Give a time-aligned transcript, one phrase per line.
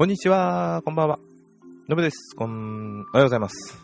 [0.00, 1.18] こんにちは、こんばんは。
[1.86, 2.34] のぶです。
[2.34, 3.76] こん、おはようございます。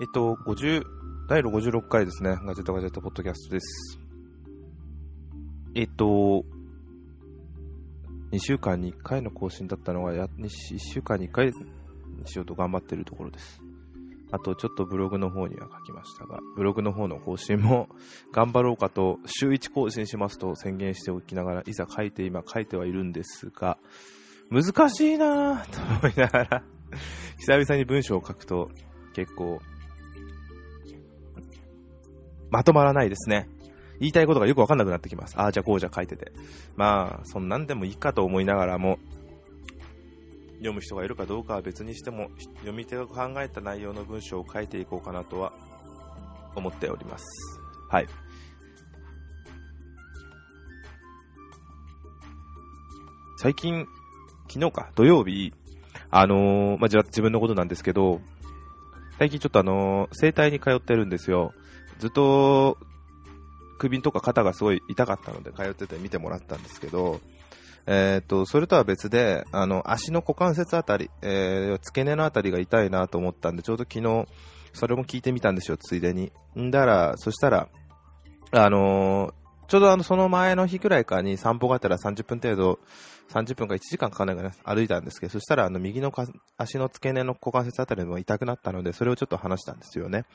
[0.00, 0.84] えっと、50、
[1.28, 2.38] 第56回ですね。
[2.44, 3.98] ガジェットガジェットポッドキャストです。
[5.74, 6.44] えっと、
[8.30, 10.28] 2週間に1回の更新だったのが、1
[10.78, 11.52] 週間に1回に
[12.24, 13.60] しようと頑張ってるところです。
[14.30, 17.88] あと、ちょっとブログの方には書きましたが、ブログの方の更新も
[18.30, 23.76] 頑張ろうかと、週1更新しますと宣言しておきながら、いざ書いて、今書いてはいるんですが、
[24.52, 26.62] 難しいなぁと思いながら、
[27.38, 28.70] 久々に文章を書くと
[29.14, 29.60] 結構、
[32.50, 33.48] まとまらないですね。
[33.98, 35.40] 言いたいことがよくわかんなくなってきます。
[35.40, 36.32] ああ、じゃあこうじゃ書いてて。
[36.76, 38.98] まあ、そんなんでもいいかと思いながらも、
[40.56, 45.52] 読む人がいるかどうかは別にしても、読み手が考えた内容の文章を書いていこうかなとは
[46.54, 47.24] 思っております。
[47.88, 48.06] はい。
[53.38, 53.86] 最近、
[54.52, 55.54] 昨日か、土曜日、
[56.10, 58.20] あのーまあ、自分のことなんですけど、
[59.18, 61.54] 最近ちょっとあのー整体に通ってるんですよ。
[61.98, 62.76] ずっと、
[63.78, 67.20] 首とか肩がすごい痛かったので通ってて見てもらったんですけど、
[67.86, 74.26] えっ、と、それとは別で、あの、足の股関節あたり、え、付け根のあたりが痛いなと思ったんで、ちょうど昨日、
[74.74, 76.30] それも聞いてみたんですよ、ついでに。
[76.58, 77.68] んだら、そしたら、
[78.52, 79.32] あの
[79.72, 82.78] ちょうどあの、その前の日くらいかに散歩がてら30分程度、
[83.30, 86.12] 30分か1時間かかんないかな、歩いたんですけど、そしたらあの、右の
[86.58, 90.26] 足の付け根の股関節あたりも痛くなったので、それをちょっと話したんですよね。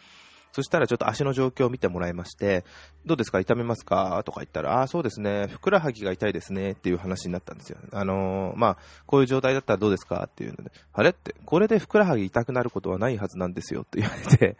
[0.53, 2.65] そしたらちょっと足の状況を見てもらいまして、
[3.05, 3.39] どうですか？
[3.39, 4.23] 痛めますか？
[4.25, 7.77] とか言ったら、ああ、そうですね、ふくらはぎが痛いですねっていう話になったんですよ。
[7.91, 10.23] あのーまあ、こういう状態だったらどうですか？
[10.25, 14.57] っていうので、あれって、これでふくらはぎ痛くなることはないはずなんですよって言われて、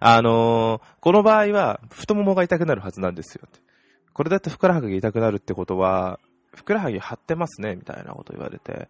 [0.00, 3.60] あのーこの場合は太ももが痛くなるはずなんですよって。
[4.16, 6.18] これだってふくらはぎ痛くなるってことは、
[6.54, 8.88] ふくらはぎ張ってますねみたいなこと言われて、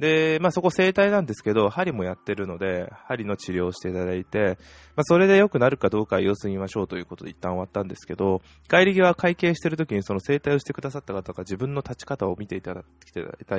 [0.00, 4.56] で、まあそこ整体なんですけど、針もやってるので、針の治療をしていただいて、
[4.96, 12.80] まあそれで良くなるかどうか様子見ましょうということで一旦終わったんですけど、帰り際会計してる時にその整体をしてくださった方が自分の立ち方を見ていただ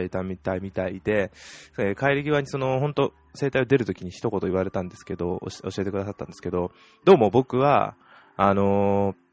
[0.01, 1.31] いたみたいみたいで、
[1.77, 6.71] えー帰り際にその本当整体を出る時に一言言われたんですけど、教えてくださったんですけど、
[7.05, 7.95] どうも僕は、
[8.35, 9.27] あのー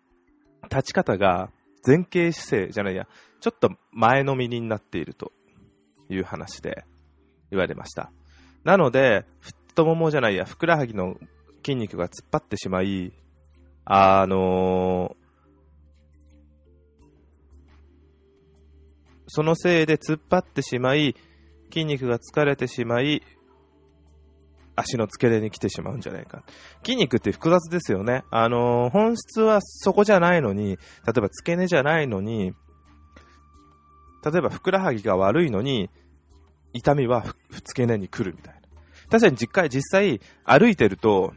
[0.70, 1.50] 立ち方が
[1.86, 3.06] 前傾姿勢じゃないや、
[3.40, 5.32] ちょっと前のめりになっていると
[6.08, 6.84] いう話で
[7.50, 8.10] 言われました。
[8.64, 11.16] なので、太ももじゃないや、ふくらはぎの
[11.64, 13.12] 筋肉が突っ張ってしまい、
[13.84, 15.16] あの
[19.26, 21.14] そのせいで突っ張ってしまい、
[21.72, 23.22] 筋肉が疲れてしまい、
[24.76, 26.42] 足の付け根に来てしまうんじゃないか。
[26.84, 28.24] 筋肉って複雑ですよね。
[28.30, 30.76] あのー本質はそこじゃないのに、
[31.06, 32.52] 例えば付け根じゃないのに、
[34.24, 35.90] 例えばふくらはぎが悪いのに、
[36.72, 38.60] 痛みは付け根に来るみたいな。
[39.10, 41.32] 確かに実際、実際歩いてると、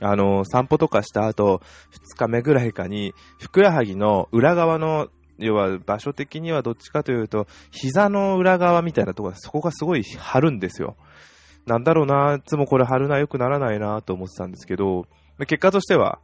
[0.00, 1.62] あのー散歩とかした後、
[2.14, 5.08] 2日目ぐらいかに、ふくらはぎの裏側の、
[5.38, 10.96] 要は場所的にはどっちかというと、膝の裏側みたいなところ、そこがすごい張るんですよ。
[11.66, 15.06] なんだろうな、いつもこれ貼るな、良くならないなと思ってたんですけど、
[15.40, 16.20] 結果としては、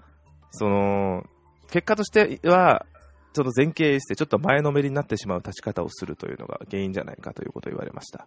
[0.50, 1.24] その、
[1.70, 2.86] 結果としては、
[3.32, 8.26] ちょっと前傾して、ちょっと前のめりになってしまう立ち方をするというのが原因じゃないかということを言われました。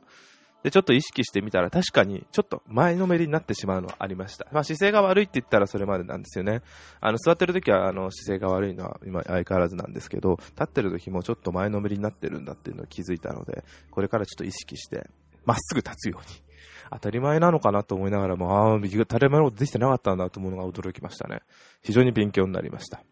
[0.63, 4.47] で、ちょっと意識してみたら、確かに、ちょっと前のめりになってしまうのはありました。
[4.51, 6.63] まあ、姿勢が悪いって言ったらそれまでなんですよね。
[7.01, 15.07] あの、座ってる時は、あの、姿勢が悪いのは今相変わらずなんですけど、立ってる時もちょっと前のめりになってるんだっていうのを気づいたので、これからちょっと意識して、
[15.45, 16.44] まっすぐ立つように。
[16.91, 21.41] 当たり前なのかなと思いながらも、ああ、当たり前のことできてなかったんだと思うのが驚きましたね。
[21.83, 23.03] 非常に勉強になりました。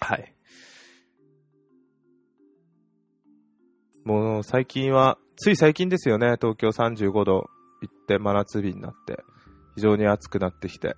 [0.00, 0.34] はい。
[4.04, 7.48] もう最近は、つい最近ですよね、東京35度
[7.80, 9.24] 行って真夏日になって、
[9.74, 10.94] 非常に暑くなってきて、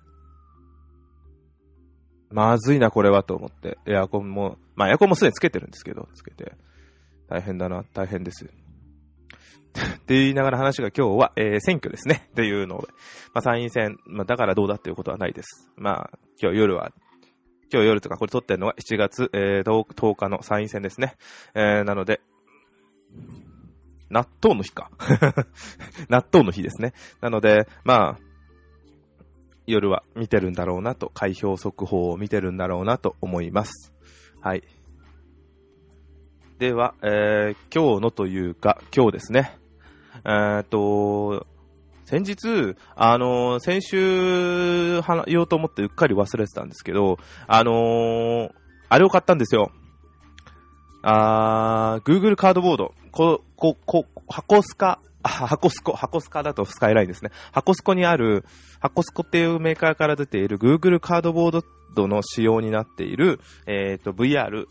[2.29, 6.53] まずいな、これはと思って、エアコンも、まあエアコンもすでにつけてるんですけど、つけて、
[7.29, 8.49] 大変だな、大変です。
[9.77, 12.27] って言いながら話が今日は、えー選挙ですね。
[12.31, 12.87] っていうので、
[13.33, 15.69] まあ参院選、まあだからどうだっていうことはないです。
[15.75, 16.91] まあ今日夜は、
[17.71, 21.15] 今日夜とかこれ撮ってるのが7月、えー 10, 10日の参院選ですね。
[21.53, 22.21] えーなので、
[24.09, 24.89] 納豆の日か。
[26.09, 26.93] 納豆の日ですね。
[27.21, 28.19] なので、まあ、
[29.65, 33.93] 夜は見てるんだろうなと、開票速報を見てるんだろうなと思います。
[34.41, 34.63] はい。
[36.59, 39.55] では、えー今日のというか、今日ですね。
[40.25, 41.45] えーっと、
[42.05, 48.49] 先日、あのー先週、話言おうと思ってうっかり忘れてたんですけど、あのー
[48.89, 49.71] あれを買ったんですよ。
[51.03, 52.95] あー、Google カードボード。
[53.11, 57.29] こ、こ、こ、箱スカ、箱スコ、箱スカだとスカイラインですね。
[57.51, 58.45] 箱スコにある、
[58.79, 61.63] 箱スコっていうメーカーから出ている Google カードボー
[61.95, 64.65] ドの仕様になっている、えっ、ー、と、VR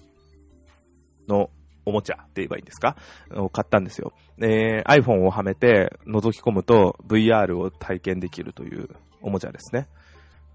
[1.28, 1.50] の
[1.86, 2.96] おもちゃって言えばいいんですか？
[3.36, 4.12] を買ったんですよ。
[4.38, 8.88] えー、iPhone をはめて覗き込むと VR を体験できるという
[9.22, 9.88] おもちゃですね。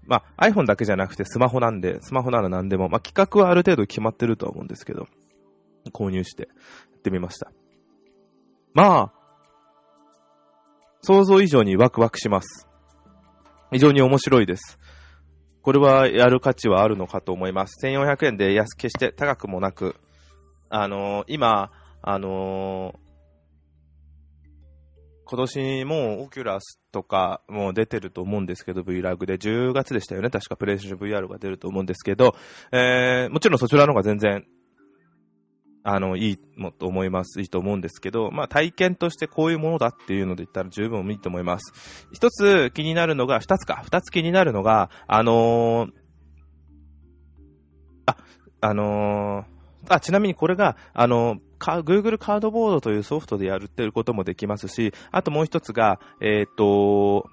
[0.06, 5.06] まあ iPhone だけじゃなくてスマホなんで、スマホなら何でも、まあ企画はある程度決まってるとは思うんですけど、
[5.92, 6.42] 購入して
[6.92, 7.50] やってみました。
[8.74, 9.12] まあ、
[11.02, 12.68] 想像以上にワクワクします。
[13.72, 14.78] 非常に面白いです。
[15.62, 17.84] これはやる価値はあるのかと思います。
[17.86, 19.96] 1400円で安、決して高くもなく、
[20.74, 21.70] あのー、今、
[22.00, 22.94] あの、
[25.26, 30.30] 今年もオキュラスとかも出てると思うんですけど、Vlog で10月でしたよね。
[30.30, 32.34] 確かプレイステーション VR が出ると思うんですけど、
[32.72, 34.46] えー、もちろんそちらの方が全然、
[35.84, 37.42] あの、いいもと思います。
[37.42, 42.08] いいと思うんですけど、まあ体験としてこういうものだっていうので言ったら十分いいと思います。
[42.12, 45.90] 一つ気になるのが、二つか、二つ気になるのが、あのー、
[48.06, 48.16] あ、
[48.62, 57.28] あのーあ、ちなみにこれが、あの、Google カードボードというソフトでやるってることもできますし、あともう一つが、えっ、ー、と、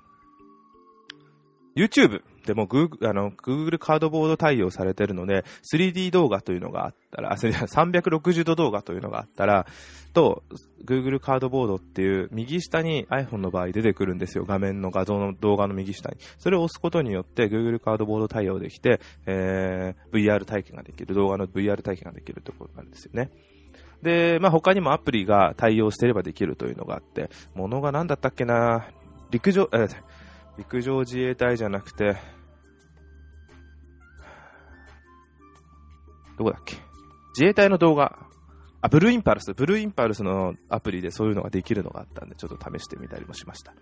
[1.79, 9.67] YouTube でも Google, あの Google カードボード対応されてるので、3D 動画というのがあったら、360度動画というのがあったら、
[10.13, 10.43] と、
[10.83, 14.45] Google カードボードっていう右下に iPhone の場合出てくるんですよ。
[14.45, 16.17] 画面の画像の動画の右下に。
[16.39, 23.29] それを押すことによって Google カードボード対応できて、えー、VR 体験ができる、動画の VR 体験ができるところなんですよね。
[24.01, 28.87] で、まあ、他にもアプリが対応していればできるというのがあって、ものが何だったっけな？
[29.31, 29.87] 陸上、え
[30.59, 32.17] 陸上自衛隊じゃなくて、
[36.37, 36.75] どこだっけ？
[37.29, 38.19] 自衛隊の動画。
[38.81, 39.53] あ、ブルーインパルス。
[39.53, 43.73] ブルーインパルスのアプリでそういうのができるのがあったんで、ちょっと試してみたりもしました。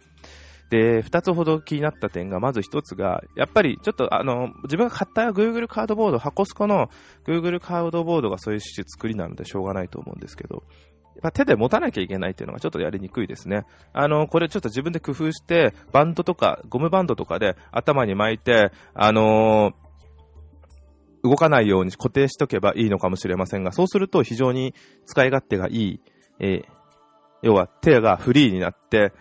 [0.70, 6.92] で、二つほど気になった点が、まず一つが、やっぱりちょっとあの、自分が買った Google カードボード、箱スコの
[7.26, 10.62] Google カードボードがそういう作りなのでしょうがないと思うんですけど、
[11.22, 13.66] ぱ手で持たなきゃいけないっていうのがちょっとやりにくいですね。
[13.94, 19.88] あの、これちょっと自分で工夫して、バンドとか、ゴムバンドとかで頭に巻いて、あのー
[21.24, 24.74] 動かないように固定しとけばいいのかもしれませんが、そうすると非常に
[25.06, 26.02] 使い勝手がいい、
[26.40, 26.66] えー、
[27.42, 29.12] 要は手がフリーになって、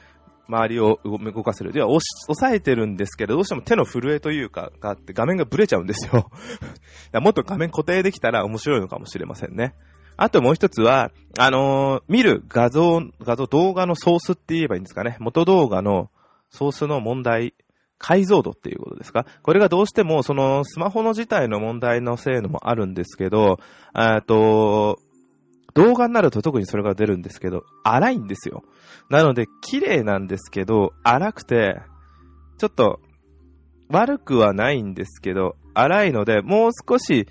[0.49, 1.73] 周りを動かせる。
[1.73, 2.01] では、押
[2.35, 6.31] さえてるんですけど、どうしても手の震えというか、があって画面がブレちゃうんですよ。
[7.21, 9.75] もっと画面固定できたら面白いのかもしれませんね。
[10.17, 15.17] あともう一つは、あのー、見る画像、画像、動画のソースって言えばいいんですかね。
[15.21, 16.11] 元動画の
[16.51, 17.55] ソースの問題
[17.99, 23.59] 解像度っていうことですかこれがどうしても、そのスマホの自体の問題のせいのもあるんですけど、
[23.97, 24.99] えっと、
[25.75, 28.63] 動画になると特にそれが出るんですけど、荒いんですよ。
[29.11, 31.81] なので、綺麗なんですけど、荒くて、
[32.59, 33.01] ちょっと、
[33.89, 37.29] 悪くはないんですけど、荒いので、もう少し、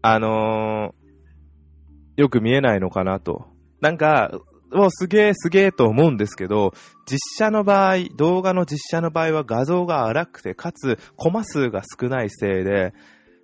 [0.00, 0.97] あのー、
[2.18, 3.46] よく見えないのかなと。
[3.80, 4.32] なんか、
[4.72, 6.72] もうすげえすげえと思うんですけど、
[7.06, 12.92] 実写の場合、動画の実写の場合は画像が荒くて、かつコマ数が少ないせいで、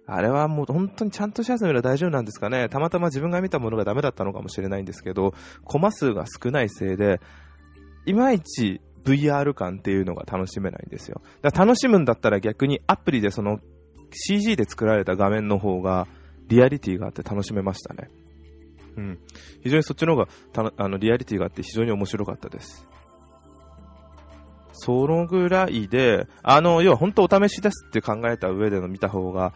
[0.07, 2.69] あれはもう本当にちゃんとしたやつ見れば大丈夫なんですかね。
[2.69, 7.21] たまたま自分が見たものがダメだったのかもしれないんですけど、コマ数が少ないせいで、
[8.07, 11.23] いまいち VR 感っていうのが楽しめないんですよ。
[11.43, 13.61] だから楽しむんだったら逆にアプリでその
[14.11, 16.09] CG で作られた画面の方が
[16.49, 18.11] リアリティがあって楽しめましたね。
[18.97, 19.19] うん。
[19.63, 22.87] 非常にそっちの方がたあのリアリティがあって非常に面白かったです。
[24.73, 29.55] そのぐらいで、あの、要は本当お試しですって考えた上での見た方が、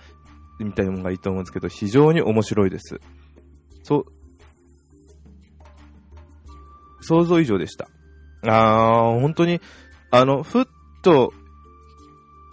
[0.61, 3.01] 見たのがいいと思うんですけど、非常に面白いです。
[3.83, 4.05] そう、
[7.01, 7.89] 想像以上でした。
[8.47, 9.61] あー、本当に、
[10.11, 10.65] あの、ふっ
[11.03, 11.33] と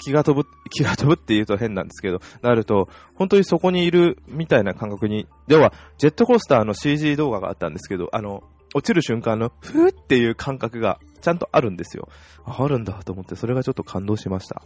[0.06, 8.44] 気が飛ぶ、 気が飛ぶって言うと変なんですけど、なると、本当にそこにいるみたいな感覚に、では、ジェットコースターの CG 動画があったんですけど、あの、
[8.76, 12.08] 落ちる瞬間の、ふーっていう感覚がちゃんとあるんですよ。
[12.46, 14.62] あるんだと思って、それがちょっと感動しました。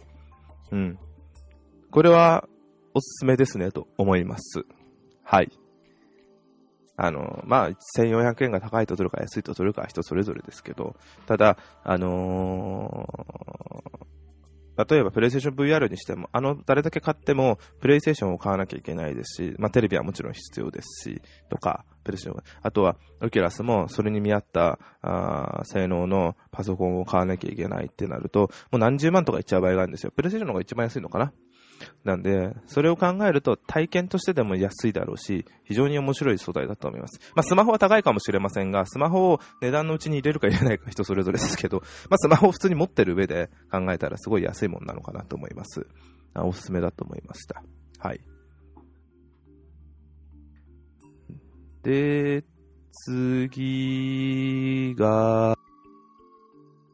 [0.72, 0.98] うん。
[1.90, 2.46] これは、
[2.92, 4.64] おすすめですね、と思います。
[5.22, 5.50] はい。
[7.02, 14.06] あの、まあ、1400円が高いと取るか安いと取るかは人それぞれですけど、ただ、あのー、
[14.88, 22.42] 例えば、プレイステーション VR にしても、あの、誰だけ買っても、プレイステーションを買わなきゃいけないですし、まあ、テレビはもちろん必要ですし、とか、プレション。
[22.62, 30.12] あとは、オキュラスも、それに見合った、あ性能のパソコンを買わなきゃいけないってなると、もう何十万とかいっちゃう場合があるんですよ。
[30.14, 31.32] プレイステーションの方が一番安いのかな
[32.04, 37.20] なんで、それを考えると体験としてでも安いだろうし、非常に面白い素材だと思います。
[37.34, 45.86] まあ、スマホは高いかもしれませんが、スマホを値段のうちに入れるか入れないか人それぞれですけど、まあ、スマホを普通に持ってる上で考えたらすごい安いものなのかなと思います。
[46.34, 47.62] あおすすめだと思いました。
[47.98, 48.20] はい。
[51.82, 52.44] で、
[52.92, 55.56] 次が、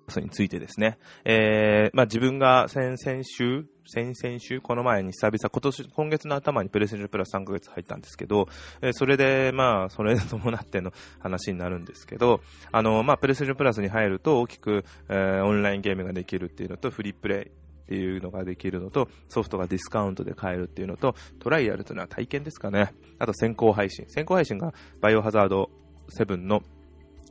[0.09, 0.99] それについてですね。
[1.25, 8.49] えー、まあ自分が先々週、先々週、この前に久々、今年、今月の頭にプレステプラス3ヶ月入ったんですけど、
[8.83, 12.41] えー、それで、まあ、それに伴っての 話になるんですけど、
[12.73, 17.41] あの、まあ、プレステプラスに入ると大きく、えー、オンラインゲームができるっていうのと、フリープレイ
[17.87, 22.93] っていうのができるのと、ソフトがディスカウントで買えるっていうのと、トライアルというのは体験ですかね。
[23.19, 24.07] あと先行配信。
[24.09, 25.71] 先行配信がバイオハザード
[26.19, 26.63] 7の、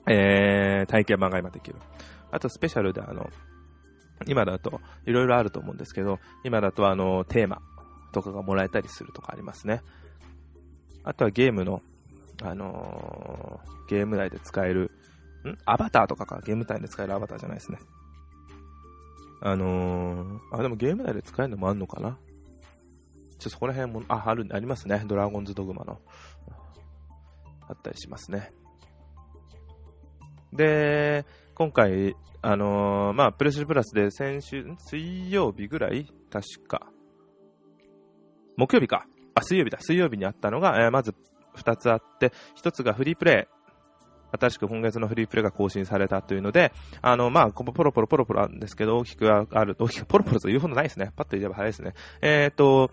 [0.07, 1.75] えー、体験版が今できる。
[2.35, 3.29] あとスペシャルであの、
[4.27, 7.61] 今だといろいろあると思うんですけど、今だとあの、テーマ
[8.11, 9.81] とかがもらえたりするとかありますね。
[11.03, 11.81] あとはゲームの、
[12.43, 14.91] あのー、ゲーム内で使える、
[15.45, 15.57] ん？
[15.65, 16.41] アバターとかか。
[16.45, 17.79] ゲーム内で使えるアバターじゃないですね。
[19.41, 22.11] あのー、あ、でもゲーム内で使えるのもあんのかな？
[22.11, 22.17] ちょっ
[23.43, 25.03] とそこら辺も、あ、ある、ありますね。
[25.07, 25.99] ドラゴンズドグマの。
[27.67, 28.51] あったりしますね。
[30.53, 31.25] で、
[31.55, 36.05] 今回、あのー、まあ、プレスプラスで先週、水曜日ぐらい？
[36.29, 36.87] 確か。
[38.57, 39.05] 木曜日か。
[39.35, 39.77] あ、水曜日だ。
[39.79, 41.15] 水曜日にあったのが、えー、まず
[41.55, 43.55] 2つあって、1つがフリープレイ。
[44.37, 51.13] 新しく今月のフリープレイが更新されたというので、あの、まあ、ポロポロポロポロなんですけど、大きくある、大きくポロポロと言うほどないですね。
[51.15, 51.93] パッと言えば早いですね。
[52.21, 52.91] えっ、ー、と、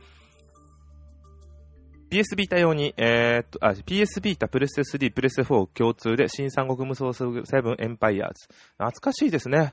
[2.13, 8.49] PS ビータ用に、えー、っと、あ、PS ビータ、プレステ3、プレステ4共通で、新三国無双7エンパイアーズ。
[8.73, 9.73] 懐かしいですね。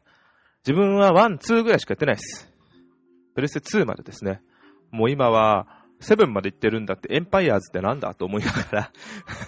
[0.66, 2.50] 自分は1、2ぐらいしかやってないです。
[3.36, 4.42] プレステ2までですね。
[4.90, 5.68] もう今は、
[6.00, 8.92] 7まで行ってるんだって、エンパイアーズってなんだと思いながら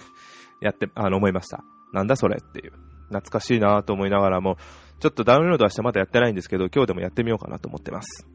[0.60, 1.64] やって、あの、思いました。
[1.94, 2.72] なんだそれっていう。
[3.08, 4.58] 懐かしいなと思いながらも、
[5.00, 8.28] ちょっとダウンロードはしてまだやってないんですけど、今日でもやってみようかなと思ってます。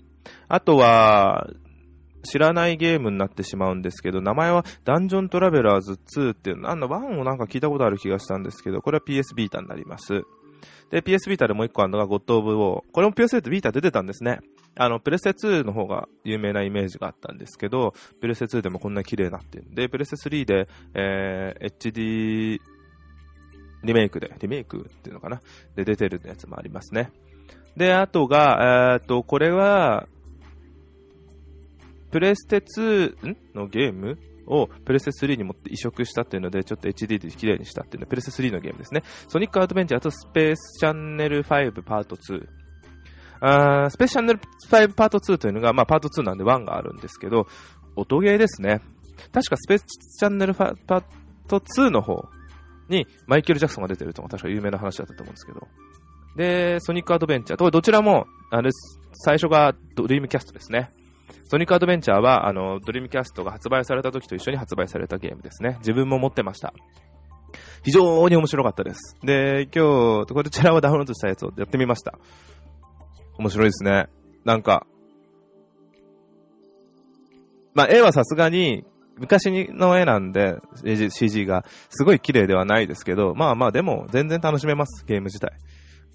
[0.48, 1.48] あとは、
[2.24, 10.24] 知らないゲームになってしまうんですけど、名前はダンジョントラベラーズ2っていうの、あの1をなんか聞いたことある気がしたんですけど、これは PS ビータになります。
[10.90, 12.84] で、PS ビータでもう一個あるのがゴッド・オブ・ウォー。
[12.92, 14.40] これも PS ビータ出てたんですね。
[14.80, 22.60] あの、プレステ2の方が有名なイメージがあったんですけど、プレステ2でもこんな綺麗になってんで、プレステ3で、えー、HD
[23.84, 25.42] リメイクで、リメイクっていうのかな？
[25.76, 27.12] で出てるやつもありますね。
[27.76, 30.08] で、あとが、えー、っと、これは、
[32.12, 39.04] プレステ2のゲームをプレステ3に持って移植したっていうので、ちょっと HD で綺麗にしたっていうので、プレステ3のゲームですね。
[39.28, 42.48] ソニックアドベンチャーとスペースチャンネル5パート2。
[43.40, 47.48] あスペースチャンネル5パート2というのが、まあパート2なんで1があるんですけど、
[47.96, 48.82] 音ゲーですね。
[49.32, 49.86] 確かスペース
[50.20, 51.04] チャンネルパー
[51.48, 52.30] ト2の方
[52.88, 55.68] にマイケル・ジャクソンが出てるとか確か有名な話だったと思うんですけど。
[56.38, 58.70] で、ソニックアドベンチャーと、どちらも、あれ、
[59.14, 60.92] 最初がドリームキャストですね。
[61.46, 65.78] ソニックアドベンチャーは、あの、ドリームキャストが発売された時と一緒に発売されたゲームですね。
[65.80, 66.74] 自分も持ってました。
[67.84, 69.18] 非常に面白かったです。
[69.24, 72.18] で、今日、こちらをダウンロードしたやつをやってみました。
[73.38, 74.08] 面白いですね。
[74.44, 74.86] なんか、
[77.74, 78.86] まあ、絵はさすがに、
[79.18, 80.58] 昔の絵なんで、
[81.10, 85.52] CG が、すごい綺麗ではないですけど、まあまあでも、全然楽しめます、ゲーム自体。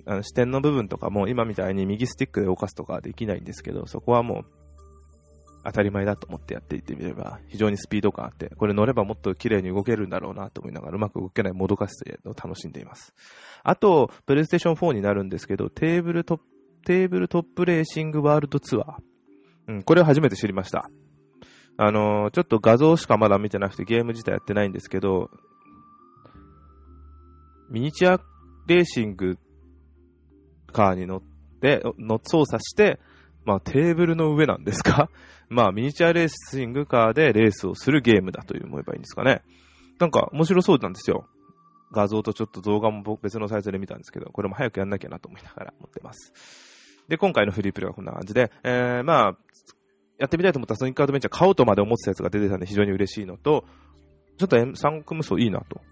[0.04, 4.44] あの視点の部分とかも今みたいに右スティックで動かすとかできないんですけど、そこはもう
[5.64, 13.14] 当たり前だと思ってやっていってみれば、非常にスピード感あって、これ乗ればもっと綺麗に動けるんだろうなと思いながら、うまく動けないもどかしさを楽しんでいます。
[13.62, 16.44] あと、プレイステーション4になるんですけど、テーブルトップ、
[16.84, 18.94] テーブルトップレーシングワールドツアー。
[19.68, 20.90] うん、これを初めて知りました。
[21.76, 25.30] あのー、ちょっと画像しかまだ見てなくてゲーム自体やってないんですけど、
[27.70, 28.20] ミニチュア
[28.66, 29.38] レーシング
[30.72, 31.22] カーに乗っ
[31.60, 32.98] て、の操作して、
[33.44, 35.08] まあテーブルの上なんですか？
[35.48, 39.42] まあミニチュアレーシングカーでレースをするゲームだと思えばいいんですかね。
[39.98, 41.26] なんか面白そうなんですよ。
[41.92, 46.32] 画像とちょっと動画も別のサイトで見たんですけど、これも早くやんなきゃなと思いながら持ってます。
[47.08, 49.36] で、今回のフリープレイはこんな感じで、えー、まあ、
[50.18, 53.64] やってみたいと思ったソニックアドベンチャー買おうとまで思ってたやつが出てたんで非常に嬉しいのと、
[54.38, 55.82] ちょっと三国無双いいなと。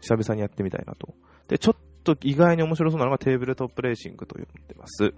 [0.00, 1.14] 久々にやってみたいなと。
[1.48, 5.14] で、ちょっと意外に面白そうなのがテーブルトップレーシングと言ってます。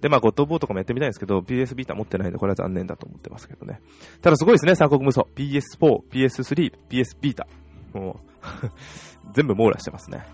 [0.00, 3.80] で、まあ、ゴッドボーとかもやってみたいんですけど、PS ビータ持ってないんで、これは残念だと思ってますけどね。
[4.20, 5.22] ただすごいですね、三国無双。
[5.36, 7.46] PS4、PS3、PS ビータ。
[7.92, 8.20] も
[8.64, 10.24] う 全部網羅してますね。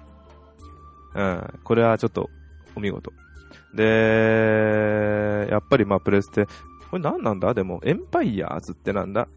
[1.14, 2.30] うん、これはちょっと、
[2.76, 3.12] お見事。
[3.74, 6.46] で、やっぱりまあ、プレステ、
[6.90, 7.52] これ何なんだ？
[7.54, 9.28] でも、エンパイアーズってなんだ？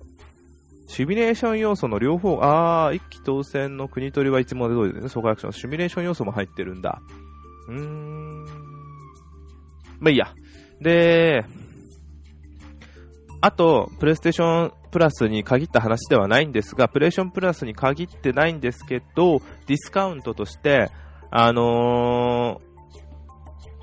[0.88, 7.02] シミュレーション要素の両方、あー、一気当選の国取りはいつも通りですね、総合アクション、シミュレーション要素も入ってるんだ。
[7.70, 8.46] うーん。
[10.02, 10.34] まあいいや。
[10.82, 11.46] で、
[13.40, 20.90] あと、プレイステーションプラスに限った話ではないんですが、プレイステーションプラスに限ってないんですけど、ディスカウントとして、
[21.30, 22.71] あのー、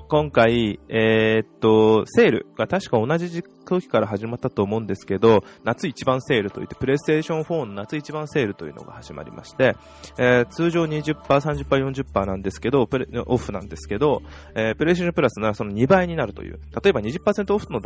[0.09, 9.75] 今回、えー、っと、セールが確か同じ時から始まったと思うんですけど、夏一番セールといって、プレイステーション4の夏一番セールというのが始まりまして、
[10.17, 14.23] えー、通常20%、30%、40%なんですけど、プレオフなんですけど、
[14.55, 17.79] えー、プレイステーションプラスならその2倍になるという、例えば20%オフの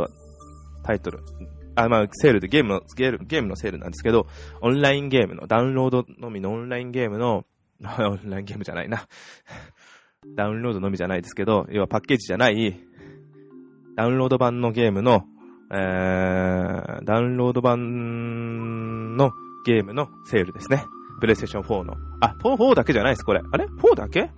[0.84, 1.20] タイトル、
[1.76, 4.28] あ、まあ、セールでゲームの、ゲームゲームのセールなんですけど、
[4.62, 7.44] オンラインゲームの、ダウンロードのみのオンラインゲームの、
[7.84, 9.08] オンラインゲームじゃないな。
[10.36, 12.80] ダウンロードのみじゃないですけど、要はパッケージじゃない、
[13.96, 15.26] ダウンロード版のゲームの、
[15.72, 19.32] えー、ダウンロード版の
[19.66, 20.86] ゲームのセールですね。
[21.20, 21.96] プレイステーション4の。
[22.22, 23.42] あ、4、4だけじゃないです、これ。
[23.52, 24.30] あれ ?4 だけ？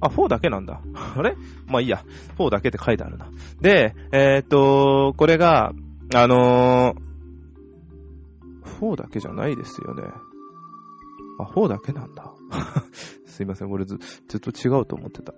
[0.00, 0.80] あ、4だけなんだ。
[0.94, 1.36] あれ？
[1.66, 2.04] まあいいや。
[2.38, 3.28] 4だけって書いてあるな。
[3.60, 5.72] で、えー、っと、これが、
[6.14, 10.02] あのー、4だけじゃないですよね。
[11.40, 12.32] あ、4だけなんだ。
[13.26, 15.34] すいません、これず、ずっと違うと思ってた。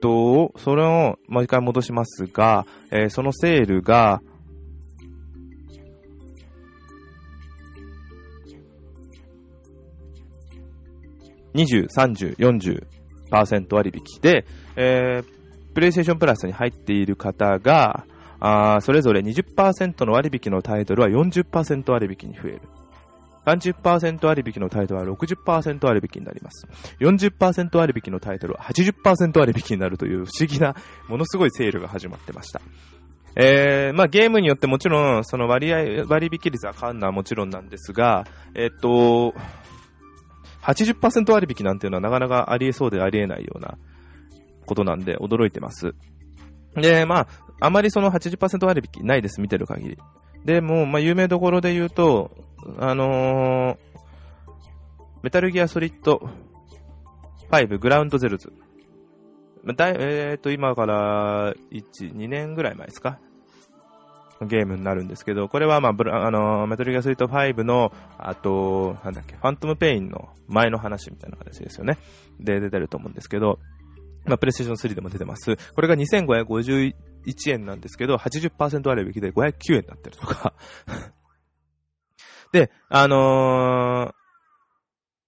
[0.00, 4.20] と、それをもう一回戻しますが、えー、そのセールが、
[11.54, 12.36] 20、30、
[13.30, 14.44] 40%割引で、
[14.76, 18.06] えー、プレイステーションプラスに入っている方が、
[18.38, 22.60] あそれぞれ20%の割引のタイトルは40%割引に増える。
[23.46, 26.66] 30%割引のタイトルは60%割引になります。
[27.00, 30.74] 40%割引のタイトルは80%割引になるという不思議な、
[31.08, 32.60] ものすごいセールが始まってました。
[33.36, 39.34] えー、まあゲームによってもちろん、その割合、割引率は変わるのはもちろんなんですが、えっと、
[40.62, 43.78] 80%割引なんていうのはなかなかありえそうでありえないような
[44.64, 45.94] ことなんで驚いてます。
[46.74, 47.28] で、まあ、
[47.60, 49.98] あまりその80%割引ないです、見てる限り。
[50.44, 52.30] で、も、まあ、有名どころで言うと、
[52.78, 53.78] あの、
[55.22, 56.20] メタルギアソリッド
[57.50, 58.52] 5グラウンドゼルズ。
[59.76, 63.18] だい、えっ、ー、と、今から1、2年ぐらい前ですか？
[64.42, 71.98] ゲームになるんですけど、これはまあ、ブラあの、メタルギアソリッド5の、あと、なんだっけ、ファントムペインの前の話みたいな形ですよね。
[72.38, 73.58] で、出てると思うんですけど、
[74.26, 75.56] まあ、プレイステーション3でも出てます。
[75.74, 76.94] これが2551
[77.50, 80.52] 円なんですけど、80%割引で509円になってるとか
[82.56, 84.14] で、あのー、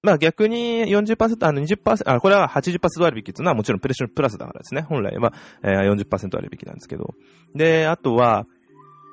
[0.03, 4.81] まあ逆に40%、あの20%、あ、これは80%割引っていうのはもちろんプレッションプラスだからですね。
[4.81, 7.15] 本来は、えー、40%割引なんですけど。
[7.55, 8.47] で、あとは、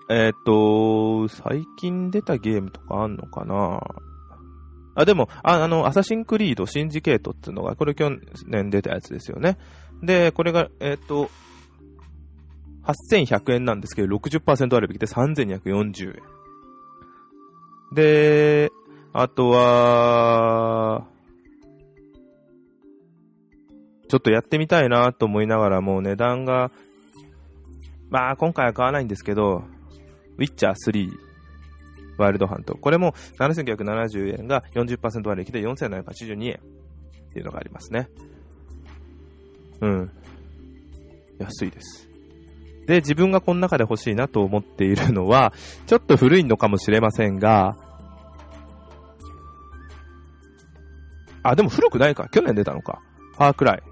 [0.10, 3.82] えー、っと、最近出たゲームとかあんのかな
[4.95, 8.10] あ、でも、ああの、アサシンクリードシンジケートっていうのが、これ去
[8.47, 9.58] 年出たやつですよね。
[10.04, 11.30] で、これが、えー、っと、
[12.84, 16.35] 8100円なんですけど、60%割引で3240円。
[17.93, 18.71] で、
[19.13, 21.08] あとは、
[24.08, 26.71] ちょっとやってみたいなと思いながらもう値段が、
[28.10, 29.63] まあ今回は買わないんですけど、
[30.38, 31.10] ウィッチャー3、
[32.17, 32.76] ワイルドハント。
[32.78, 36.60] これも7970円が40%割引で4782円
[37.30, 38.10] っていうのがありますね。
[39.82, 40.12] うん。
[41.39, 42.14] 安いです。
[42.88, 45.54] で、自分がこの中で欲しいなと思っているのは、
[45.88, 47.76] ちょっと古いのかもしれませんが、
[51.43, 52.28] あ、でも古くないか。
[52.30, 53.02] 去年出たのか。
[53.34, 53.84] ファークライ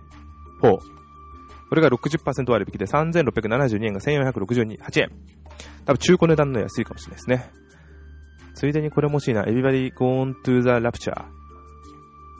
[0.63, 0.77] 4。
[1.69, 5.11] これが60%割引で3672円が1468円。
[5.85, 7.51] 多分中古値段の安いかもしれないですね。
[8.55, 9.43] ついでにこれも欲しいな。
[9.43, 11.13] Everybody Gone to the Rapture。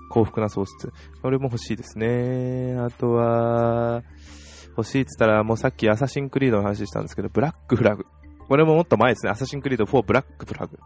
[0.10, 0.92] 幸福な喪失。
[1.22, 2.76] これも欲しいですね。
[2.80, 4.04] あとは、
[4.78, 8.06] 欲しいって言ったら、もうさっきアサシンクリードの話したんですけど、ブラックフラグ。
[8.48, 9.32] これももっと前ですね。
[9.32, 10.78] アサシンクリード4ブラックフラグ。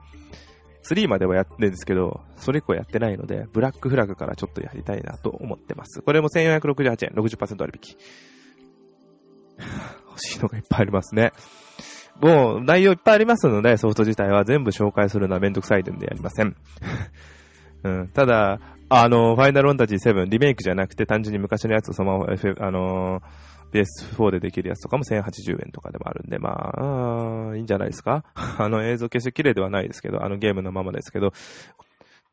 [0.84, 6.02] 3まではやってるんですけど、それ以降やってないので、ブラックフラグからちょっとやりたいなと思ってます。
[6.02, 7.98] これも1468円、60%割引。
[10.08, 11.34] 欲しいのがいっぱいありますね。
[12.22, 16.56] もう内容いっぱいありますので、ソフト自体は全部紹介するのはめんどくさいんでやりません。
[17.84, 23.24] うん、ただ、あの、ファイナルオンタジー7、リメイクじゃなくて単純に昔のやつをそのまま、あのー、
[23.72, 28.24] PS4 でできるやつとかも1080円とかでもあるんで、まあ、いいんじゃないですか？
[28.36, 31.32] あの映像決して綺麗ではないですけど、あのゲームのままですけど、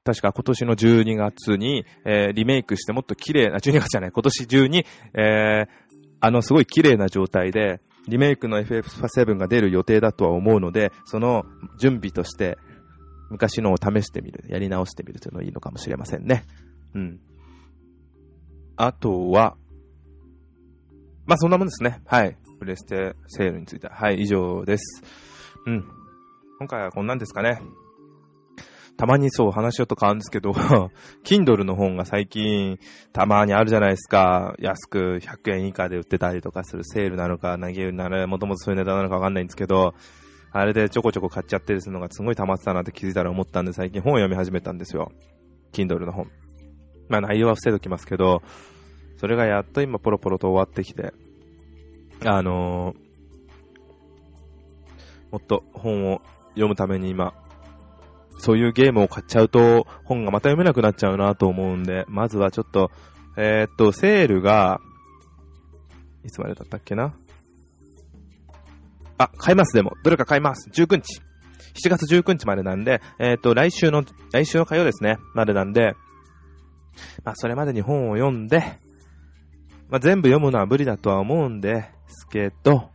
[0.05, 5.69] 確か今年の12月に、えー、リメイクしてもっと綺麗な、12月じゃない、今年中に、えー、
[6.21, 11.45] あのすごい綺麗な状態で、リメイクの FF7 が出る予定だとは思うので、その
[11.79, 12.59] 準備として、
[13.31, 16.45] 昔のを試してみる、やり直してみるというのはいいのかもしれませんね。
[16.95, 17.19] うん。
[18.77, 19.57] あとは、
[21.27, 22.03] まあ、そんなもんですね。
[22.07, 22.37] はい。
[22.59, 23.95] プレステセールについては。
[23.95, 25.03] はい、以上です。
[25.67, 25.85] うん。
[26.59, 27.61] 今回はこんなんですかね。
[28.97, 30.53] たまにそう話しようと変わるんですけど、
[31.25, 32.79] Kindle の本が最近
[33.13, 34.55] たまにあるじゃないですか。
[34.61, 39.95] 安く100円以下で売ってたりとかするセールなのか、投げ売りなら、もともとそういう値段なのかわかんないんですけど、
[40.53, 45.11] あれでちょこちょこ買っちゃってるのがすごい溜まってたなって気づいたら思ったんで最近本を読み始めたんですよ。
[45.73, 46.31] Kindle の本。
[47.09, 48.43] まあ内容は伏せときますけど、
[49.17, 51.13] それがやっと今ポロポロと終わってきて、
[52.25, 52.97] あのー、
[55.33, 57.35] もっと本を読むために今、
[58.39, 62.91] そういうゲームを買っちゃうと本がまた読めなくなっちゃうなと思うんで、まずはちょっと、
[63.37, 64.81] えー、っと、セールが、
[66.25, 67.15] いつまでだったっけな？
[69.19, 69.93] あ、買いますでも。
[70.03, 70.71] どれか買います。
[70.71, 71.21] 19日。
[71.75, 75.19] 7月19日までなんで、えっ、と、来週の、来週の火曜ですね。
[75.35, 75.95] までなんで、
[77.25, 78.79] まあ、それまでに本を読んで、
[79.95, 82.91] まあ、全部読むのは無理だとは思うんですけど、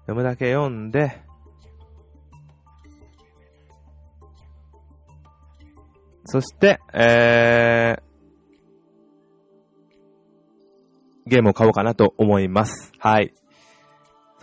[0.00, 1.22] 読むだけ読んで、
[6.26, 12.92] そして、えー、ゲームを買おうかなと思います。
[12.98, 13.32] はい。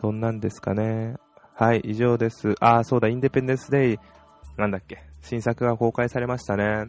[0.01, 1.17] そんなんですかね。
[1.53, 2.55] はい、以上です。
[2.59, 3.99] あ、そうだ、インデペンデンスデイ、
[4.57, 6.87] なんだっけ、新作が公開されましたね。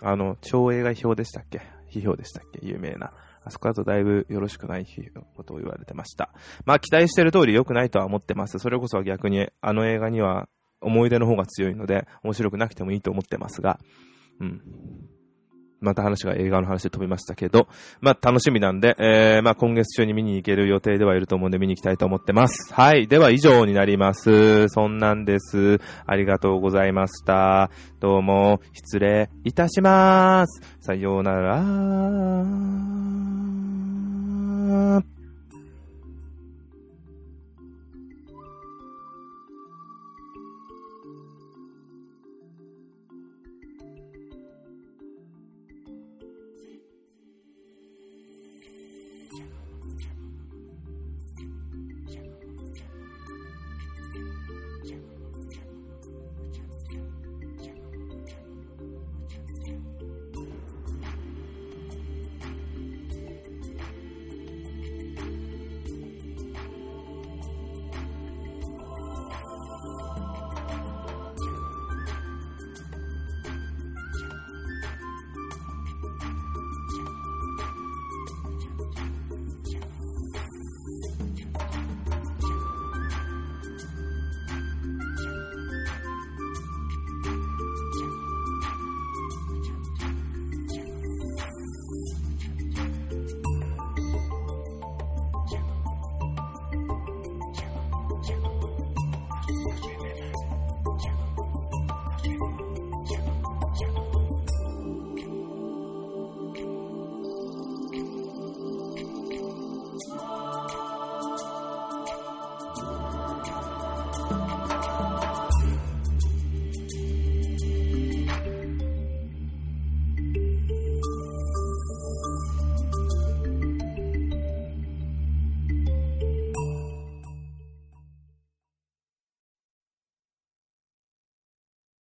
[0.00, 1.60] あの、超映画表でしたっけ？
[1.90, 2.60] 批評でしたっけ？
[2.62, 3.12] 有名な。
[3.44, 4.86] あそこだとだいぶよろしくない
[5.36, 6.30] ことを言われてました。
[6.64, 8.58] まあ期待してる通り良くないとは思ってます。
[8.58, 10.48] それこそ逆にあの映画には
[10.80, 13.78] 思い出の方が強いので面白くなくてもいいと思ってますが、
[14.40, 14.62] うん。
[15.80, 17.68] また話が映画の話で飛びましたけど、
[18.00, 22.72] まあ楽しみなんで、えー、まあ今月中に見に行ける予定ではいると思うんで見に行きたいと思ってます。
[22.74, 23.06] はい。
[23.06, 24.68] では以上になります。
[24.68, 25.80] そんなんです。
[26.06, 27.70] ありがとうございました。
[28.00, 30.62] どうも、失礼いたします。
[30.80, 31.62] さようなら。